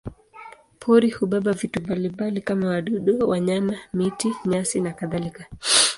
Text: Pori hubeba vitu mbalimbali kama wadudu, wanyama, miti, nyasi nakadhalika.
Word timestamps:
Pori 0.79 1.09
hubeba 1.09 1.53
vitu 1.53 1.81
mbalimbali 1.81 2.41
kama 2.41 2.67
wadudu, 2.67 3.29
wanyama, 3.29 3.77
miti, 3.93 4.33
nyasi 4.45 4.79
nakadhalika. 4.81 5.45